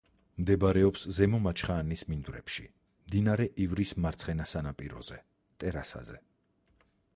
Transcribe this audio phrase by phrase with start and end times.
[0.43, 2.65] მდებარეობს ზემო მაჩხაანის მინდვრებში,
[3.09, 5.21] მდინარე ივრის მარცხენა სანაპიროზე,
[5.65, 6.21] ტერასაზე.